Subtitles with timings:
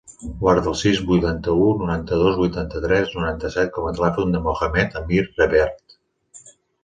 [0.37, 5.97] Guarda el sis, vuitanta-u, noranta-dos, vuitanta-tres, noranta-set com a telèfon del Mohamed amir Revert.